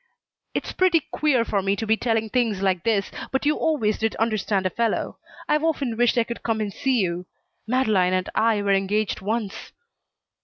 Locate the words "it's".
0.55-0.71